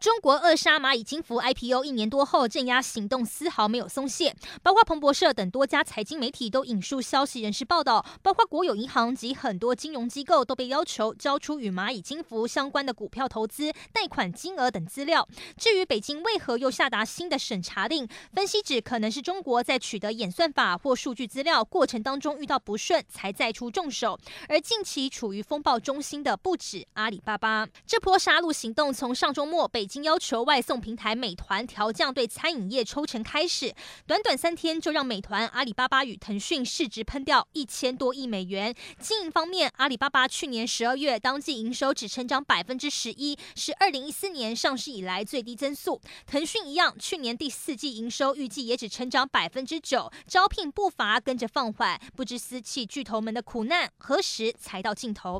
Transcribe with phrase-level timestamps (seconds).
[0.00, 4.34] 中国扼杀蚂蚁金服 IPO 一年多后，镇压行动丝毫没有松懈。
[4.62, 15.28] 包括彭博社等多家财经媒体都引述消息人士报道，包括国有银行及很多金融机构都被要求交出与蚂蚁金服相关的股票投资、贷款金额等资料。
[15.58, 24.18] 至于北京为何又下达新的审查令，分析指可能是中国在取得演算法或数据资料过程当中遇到不顺，才再出重手。
[24.48, 33.74] 而近期处于风暴中心的不止阿里巴巴，这波杀戮行动从上周末北经要求外送平台美团调降对餐饮业抽成开始，
[34.06, 38.72] 短短三天就让美团、阿里巴巴与腾讯市值喷掉一千多亿美元。
[39.00, 46.00] 经营方面，阿里巴巴去年十二月当季营收只成长百分之十一，是二零一四年上市以来最低增速。
[46.24, 52.00] 腾讯一样，去年第四季营收预计也只成长百分之九，招聘步伐跟着放缓。
[52.14, 55.38] 不知私企巨头们的苦难何时才到尽头？